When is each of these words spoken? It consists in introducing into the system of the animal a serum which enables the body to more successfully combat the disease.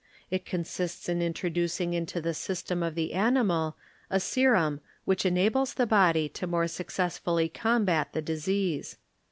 It 0.31 0.45
consists 0.47 1.07
in 1.09 1.21
introducing 1.21 1.93
into 1.93 2.19
the 2.21 2.33
system 2.33 2.81
of 2.81 2.95
the 2.95 3.13
animal 3.13 3.77
a 4.09 4.19
serum 4.19 4.81
which 5.05 5.27
enables 5.27 5.75
the 5.75 5.85
body 5.85 6.27
to 6.29 6.47
more 6.47 6.67
successfully 6.67 7.47
combat 7.47 8.11
the 8.13 8.21
disease. 8.23 8.97